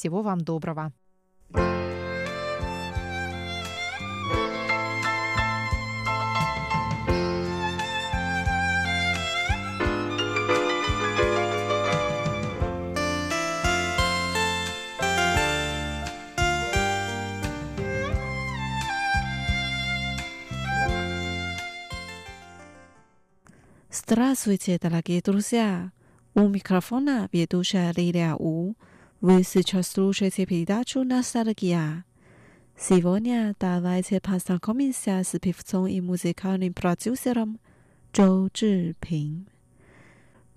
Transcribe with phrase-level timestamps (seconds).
[0.00, 0.94] Всего вам доброго.
[23.90, 25.92] Здравствуйте, дорогие друзья!
[26.32, 28.76] У микрофона ведущая Лилия У.
[29.20, 32.06] Вы сейчас слушаете передачу «Ностальгия».
[32.78, 37.60] Сегодня давайте познакомимся с певцом и музыкальным продюсером
[38.14, 39.46] Зhou Zhiping.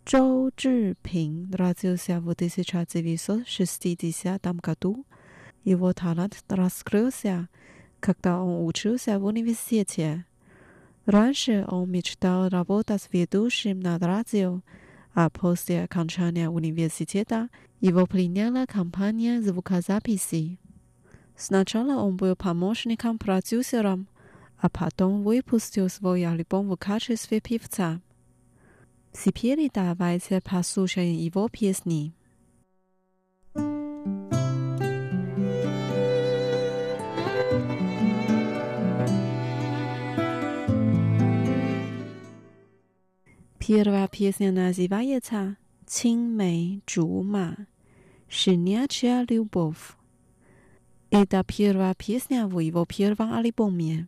[0.05, 5.05] Зhou Zhiping родился в 1960 году.
[5.65, 7.49] Его талант раскрылся,
[7.99, 10.25] когда он учился в университете.
[11.05, 14.61] Раньше он мечтал работать ведущим на радио,
[15.13, 17.49] а после окончания университета
[17.79, 20.59] его приняла компания звукозаписи.
[21.35, 24.07] Сначала он был помощником-продюсером,
[24.57, 28.01] а потом выпустил свой альбом в качестве певца.
[29.11, 32.13] Теперь давайте послушаем его песни.
[43.67, 45.55] Pierwsza pieśnia nazywa się
[45.87, 46.81] Cinmej
[47.23, 47.55] Ma”,
[48.27, 49.95] Śniacia Lubow.
[51.11, 54.05] I ta pierwsza pieśnia w jego pierwszym albumie.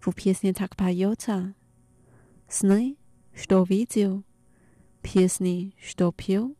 [0.00, 1.52] W pieśni tak pająca.
[2.48, 2.96] Sny,
[3.32, 4.22] что видел,
[5.02, 6.56] песни, что пел.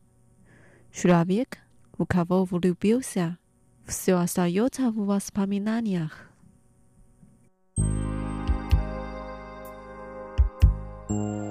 [0.93, 1.57] Человек,
[1.99, 3.37] в кого влюбился,
[3.85, 6.31] все остается в воспоминаниях.
[11.07, 11.44] thank you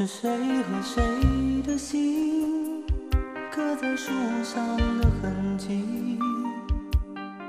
[0.00, 0.30] 是谁
[0.62, 1.02] 和谁
[1.62, 2.82] 的心
[3.52, 4.10] 刻在树
[4.42, 6.18] 上的痕迹？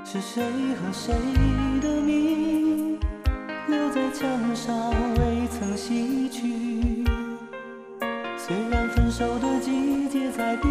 [0.04, 1.14] 是谁和谁
[1.80, 2.98] 的名
[3.68, 7.06] 留在墙上未曾洗去？
[8.36, 10.70] 虽然分手的季节在变，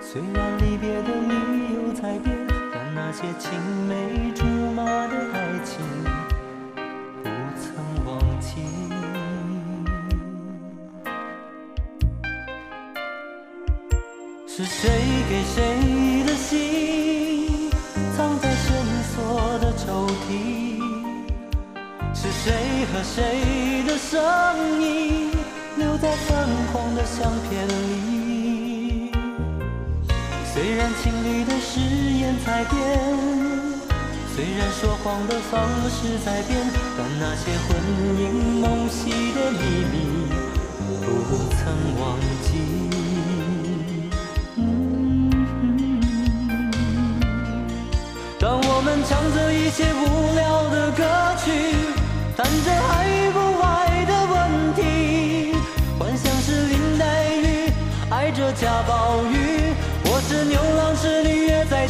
[0.00, 2.36] 虽然离别的理由在变，
[2.72, 3.52] 但那些青
[3.86, 4.44] 梅竹
[14.84, 14.90] 谁
[15.30, 17.70] 给谁的信
[18.14, 18.76] 藏在深
[19.14, 20.76] 锁的抽屉？
[22.14, 24.12] 是谁和谁的声
[24.82, 25.30] 音
[25.78, 29.10] 留在泛黄的相片里？
[30.52, 32.78] 虽然情侣的誓言在变，
[34.36, 36.60] 虽然说谎的方式在变，
[36.98, 37.74] 但那些魂
[38.20, 40.28] 萦梦系的秘密
[41.06, 41.08] 不
[41.54, 42.93] 曾忘记。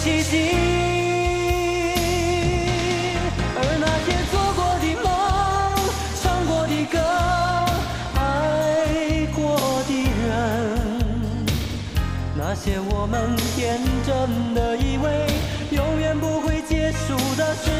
[0.04, 0.36] 奇迹。
[3.56, 5.08] 而那些做过的梦，
[6.20, 6.94] 唱过的歌，
[8.14, 8.20] 爱
[9.34, 9.40] 过
[9.88, 9.90] 的
[10.26, 10.28] 人，
[12.36, 15.26] 那些我们天真的以为
[15.70, 17.70] 永远不会结束的事，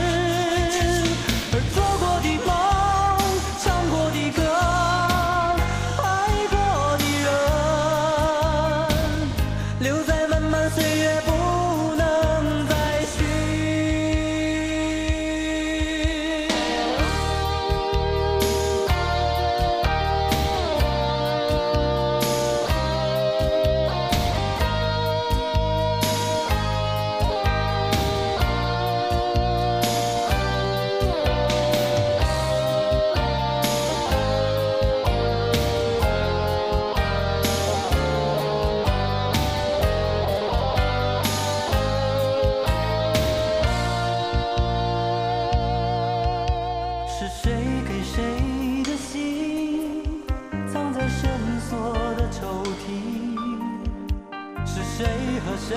[55.66, 55.75] 谁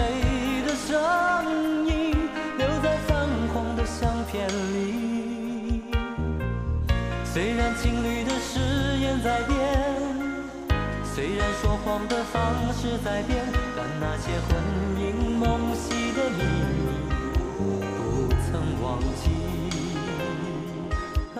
[0.68, 0.95] 的声
[1.88, 2.12] 音
[2.57, 5.81] 留在泛黄的相片里。
[7.24, 8.60] 虽然情侣的誓
[9.00, 9.57] 言在变，
[11.16, 13.45] 虽然说谎的方式在变，
[13.78, 14.60] 但那些婚
[14.98, 16.44] 姻梦系的秘
[16.83, 16.90] 密
[17.57, 17.57] 不
[18.51, 18.51] 曾
[18.83, 19.24] 忘记。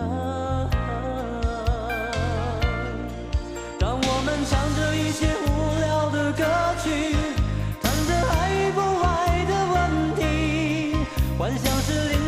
[3.78, 5.26] 当我们唱着一些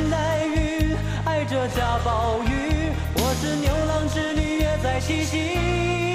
[0.08, 0.94] 待遇
[1.24, 6.09] 爱着贾宝玉，我是牛郎织女约在七夕。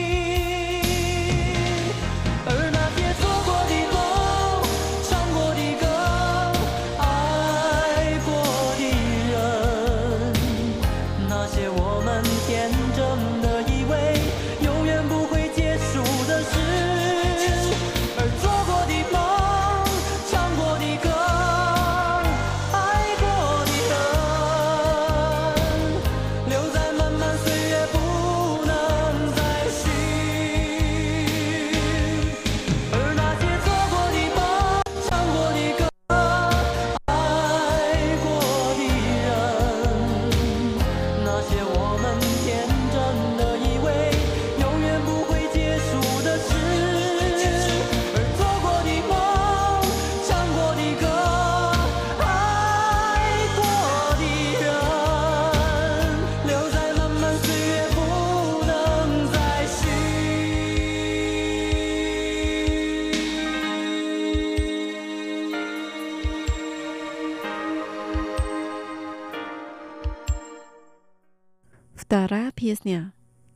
[72.65, 73.13] песня.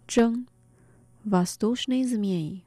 [0.06, 0.46] Джон.
[1.24, 2.64] Воздушные змеи.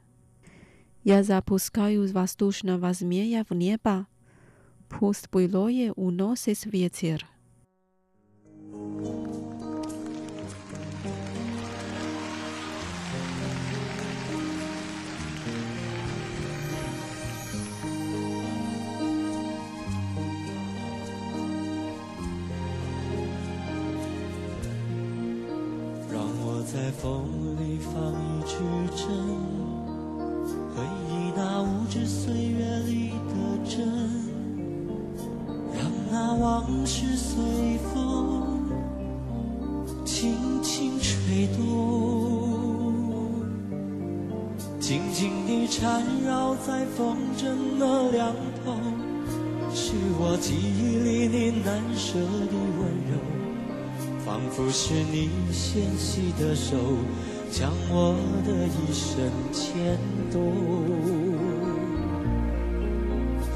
[1.04, 4.06] Я запускаю воздушного змея в небо.
[4.88, 7.26] Пусть былое уносит ветер.
[8.70, 9.31] 让
[26.73, 27.25] 在风
[27.59, 28.55] 里放一支
[28.95, 29.05] 针，
[30.73, 33.33] 回忆那无知岁月里的
[33.63, 33.87] 真，
[35.77, 38.57] 让那往事随风
[40.03, 40.33] 轻
[40.63, 41.61] 轻吹动，
[44.79, 48.33] 静静地缠绕在风筝的两
[48.65, 48.73] 头，
[49.71, 52.81] 是我记忆里你难舍的温
[53.11, 53.42] 柔。
[54.25, 56.77] 仿佛是你纤细的手，
[57.51, 58.15] 将我
[58.45, 59.97] 的一生牵
[60.31, 60.41] 动。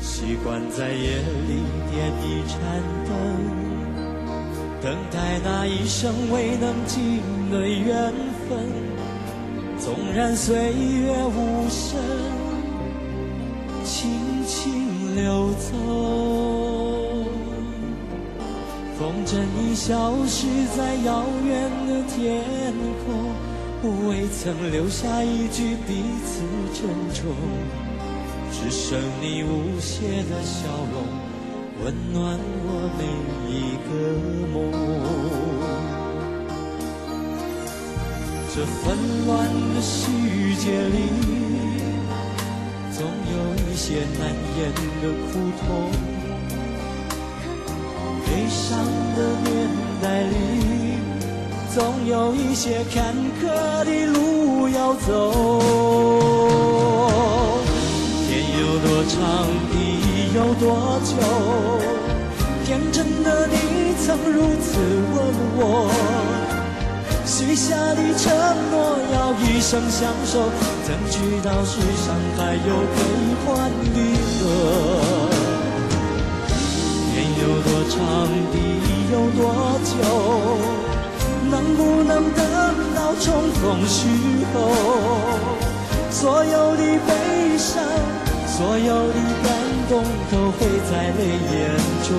[0.01, 2.57] 习惯在夜里点一盏
[3.05, 3.11] 灯，
[4.81, 8.13] 等待那一生未能尽的缘
[8.49, 8.59] 分。
[9.79, 11.97] 纵然岁月无声，
[13.85, 14.09] 轻
[14.45, 16.46] 轻流走。
[18.97, 22.41] 风筝已消失在遥远的天
[23.05, 23.07] 空，
[24.09, 26.41] 未曾留下一句彼此
[26.73, 27.29] 珍重，
[28.51, 31.05] 只剩你无邪的笑容，
[31.85, 33.05] 温暖我每
[33.47, 33.87] 一个
[34.51, 34.55] 梦。
[38.49, 39.29] 这纷乱
[39.75, 40.09] 的世
[40.55, 40.97] 界里，
[42.91, 44.21] 总有一些难
[44.57, 44.59] 言
[45.03, 46.16] 的苦痛。
[48.67, 48.83] 悲伤
[49.15, 49.19] 的
[49.49, 49.55] 年
[50.01, 50.99] 代里，
[51.73, 53.47] 总有一些坎坷
[53.85, 55.07] 的路要走。
[58.27, 59.73] 天有多长，地
[60.35, 61.15] 有多久？
[62.65, 63.55] 天真的你
[64.05, 64.67] 曾如此
[65.15, 65.17] 问
[65.55, 65.89] 我，
[67.25, 68.35] 许下的承
[68.69, 70.51] 诺要一生相守，
[70.83, 72.99] 怎知道世上还有悲
[73.45, 73.95] 欢离
[74.43, 75.26] 合？
[77.89, 77.95] 长，
[78.51, 78.55] 地
[79.11, 79.39] 有多
[79.83, 79.95] 久？
[81.49, 82.41] 能不能等
[82.93, 84.05] 到重逢时
[84.53, 84.55] 候？
[86.09, 87.81] 所有的悲伤，
[88.47, 89.13] 所有的
[89.43, 89.45] 感
[89.87, 91.19] 动，都会在泪
[91.53, 91.55] 眼
[92.03, 92.09] 中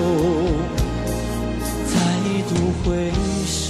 [1.85, 1.93] 再
[2.49, 2.51] 度
[2.83, 2.87] 回
[3.45, 3.68] 首。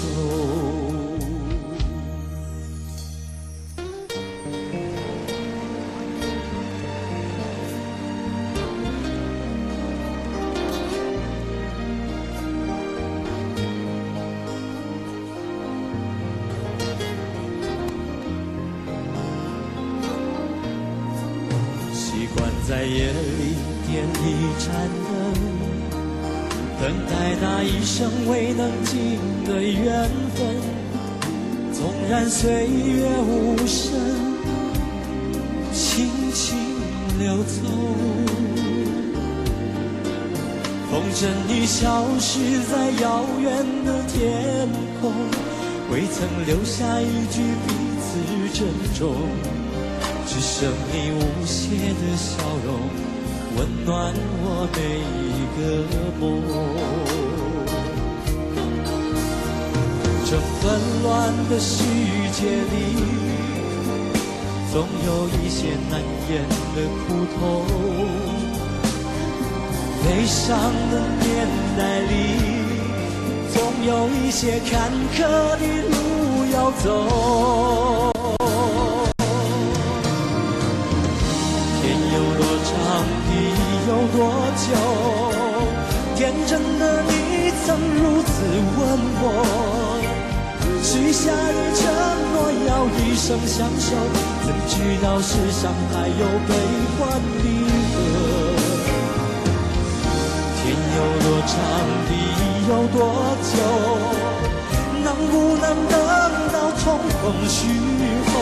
[22.89, 23.55] 夜里
[23.86, 24.25] 点一
[24.58, 24.74] 盏
[25.05, 25.13] 灯，
[26.81, 30.38] 等待那一生未能尽的缘分，
[31.72, 33.93] 纵然岁月无声，
[35.72, 36.58] 轻轻
[37.19, 37.62] 流走。
[40.89, 42.39] 风筝已消失
[42.72, 44.67] 在遥远的天
[45.00, 45.13] 空，
[45.91, 47.69] 未曾留下一句彼
[48.01, 48.10] 此
[48.58, 48.67] 珍
[48.98, 49.13] 重，
[50.31, 52.67] 只剩你无邪的笑容。
[53.57, 54.77] 温暖我每
[55.25, 55.59] 一个
[56.19, 56.24] 梦。
[60.24, 60.62] 这纷
[61.01, 61.07] 乱
[61.50, 61.74] 的世
[62.31, 62.74] 界里，
[64.71, 65.09] 总有
[65.41, 65.57] 一些
[65.89, 66.31] 难言
[66.75, 67.39] 的苦痛；
[70.05, 70.48] 悲伤
[70.91, 70.93] 的
[71.25, 71.27] 年
[71.75, 72.13] 代里，
[73.51, 74.69] 总有一些坎
[75.12, 75.17] 坷
[75.57, 75.93] 的路
[76.53, 78.18] 要走。
[84.11, 84.17] 多
[84.55, 84.67] 久？
[86.15, 87.11] 天真的你
[87.65, 88.29] 曾如此
[88.75, 88.79] 问
[89.21, 89.23] 我，
[90.83, 91.79] 许下的承
[92.33, 92.35] 诺
[92.67, 93.95] 要一生相守，
[94.43, 96.51] 怎知道世上还有悲
[96.97, 96.99] 欢
[97.39, 97.45] 离
[97.93, 97.95] 合？
[100.59, 101.55] 天有多长，
[102.09, 102.11] 地
[102.67, 102.97] 有多
[103.47, 103.55] 久？
[105.01, 105.95] 能不能等
[106.51, 107.57] 到重逢时
[108.33, 108.35] 候？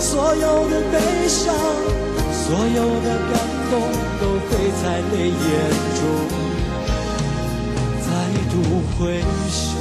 [0.00, 0.94] 所有的悲
[1.28, 1.54] 伤，
[2.32, 3.55] 所有的感。
[3.70, 3.72] 动
[4.20, 4.50] 都会
[4.82, 5.34] 在泪眼
[5.96, 6.00] 中。
[8.02, 8.08] 再
[8.50, 8.54] 度
[8.98, 8.98] 回
[9.50, 9.74] 首，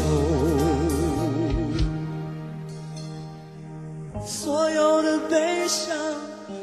[4.26, 5.96] 所有的悲伤，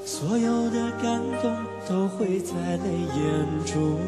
[0.04, 1.44] 所有的感动，
[1.88, 2.52] 都会在
[2.84, 2.86] 泪
[3.16, 3.20] 眼
[3.64, 3.98] 中。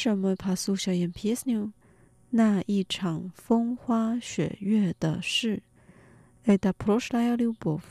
[0.00, 1.72] 什么怕苏小燕 piesnu？
[2.30, 5.62] 那一场风花雪月的事。
[6.44, 7.82] Это прошлая любовь。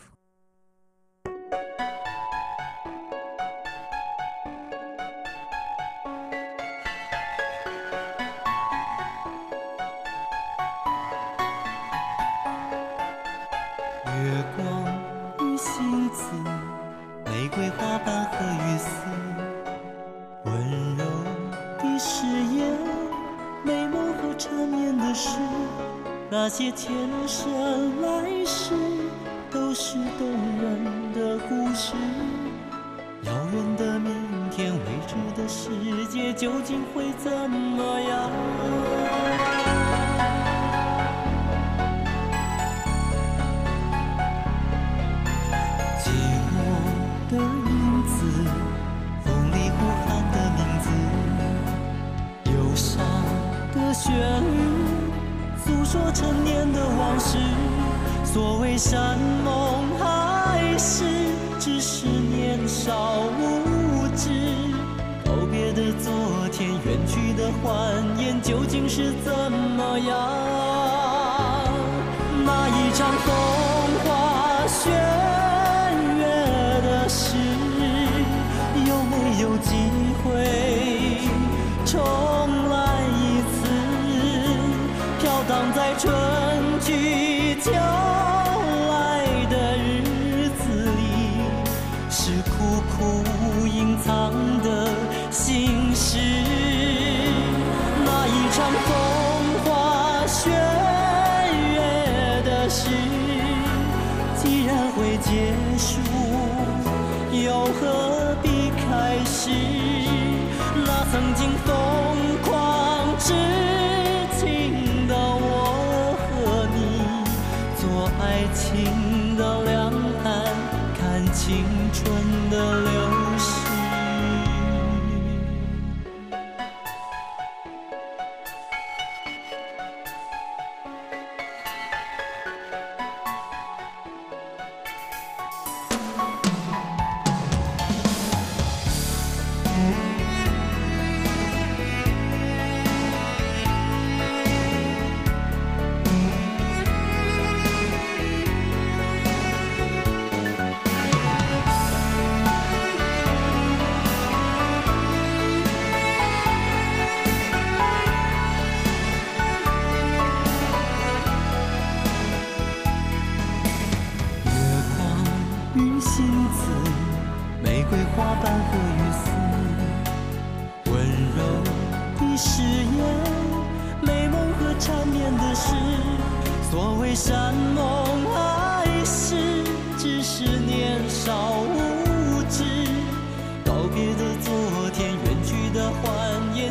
[26.50, 26.92] 些前
[27.28, 28.74] 生来世，
[29.52, 30.28] 都是动
[30.60, 31.94] 人的故事。
[33.22, 34.12] 遥远的明
[34.50, 35.70] 天，未知的世
[36.06, 38.28] 界，究竟会怎么样？
[69.02, 70.49] 是怎么样？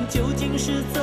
[0.10, 0.99] 究竟是怎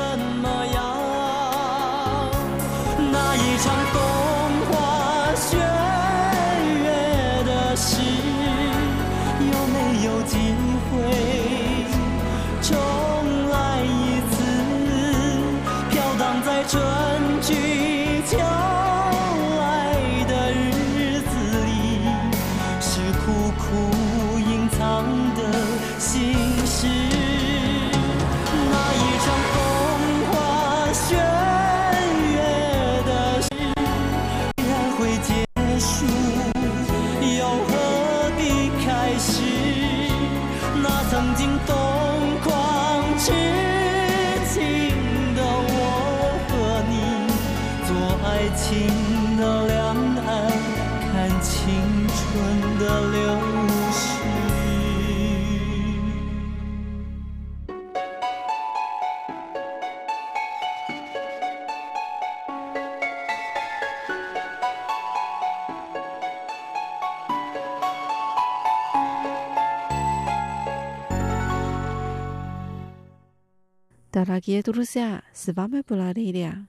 [74.56, 76.66] Дорогие друзья, с вами была Лилия.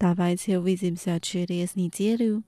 [0.00, 2.42] Давайте увидимся через неделю.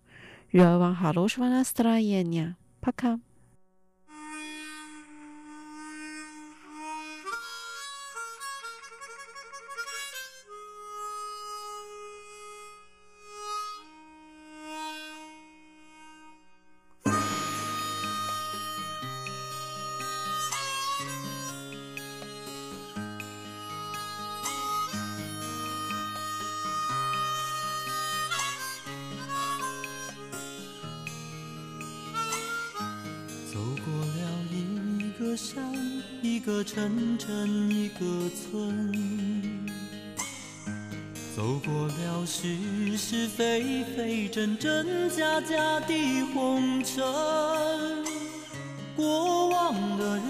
[0.55, 2.57] Желаю вам хорошего настроения.
[2.81, 3.21] Пока.
[38.52, 38.92] 村，
[41.34, 45.94] 走过了是是非非、真真假假的
[46.34, 47.02] 红尘。
[48.94, 50.28] 过往的人，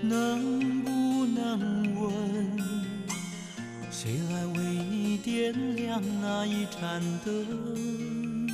[0.00, 2.10] 能不能问，
[3.90, 4.58] 谁来为
[4.90, 8.48] 你点亮那一盏灯？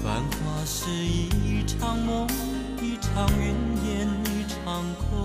[0.00, 2.28] 繁华是一场梦，
[3.18, 3.52] 场云
[3.82, 5.24] 烟，一场空。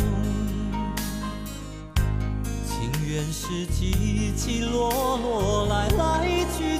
[2.65, 6.25] 情缘是起起落落，来来
[6.58, 6.73] 去去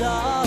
[0.00, 0.37] 爱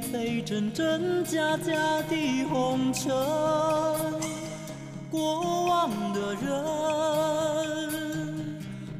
[0.00, 1.72] 飞、真真假假
[2.08, 3.12] 的红尘。
[5.10, 6.50] 过往的人，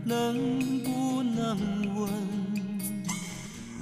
[0.05, 1.59] 能不能
[1.97, 2.09] 问，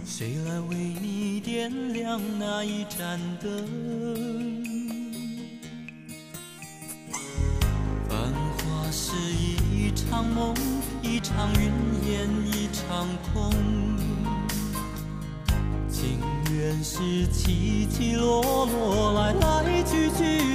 [0.04, 4.62] 谁来为你点亮那一盏灯？
[8.08, 10.54] 繁华是一场梦，
[11.02, 11.70] 一场云
[12.10, 13.81] 烟，一场空。
[16.72, 20.51] 人世起起落落，来来去去